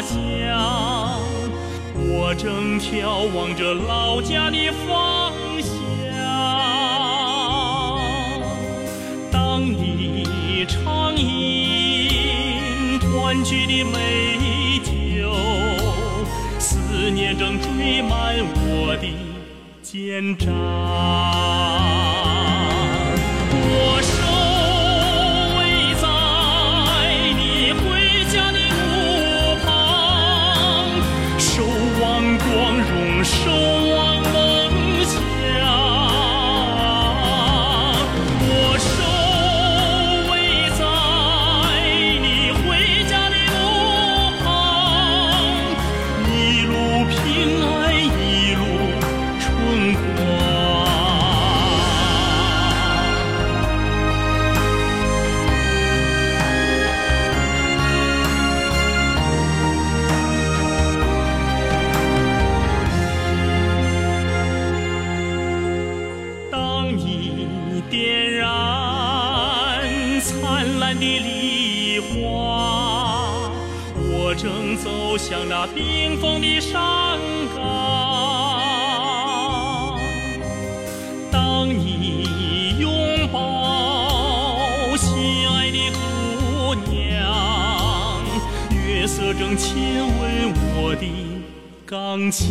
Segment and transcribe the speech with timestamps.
[0.00, 1.20] 乡，
[1.96, 5.70] 我正眺望着老家的方向。
[9.30, 15.32] 当你畅饮团聚的美酒，
[16.58, 19.06] 思念正缀满我的
[19.82, 21.39] 肩章。
[70.98, 72.08] 的梨花，
[73.96, 77.18] 我正走向那冰封的山
[77.54, 77.60] 岗。
[81.30, 88.22] 当你拥抱心爱的姑娘，
[88.86, 91.06] 月色正亲吻我的
[91.86, 92.48] 钢枪。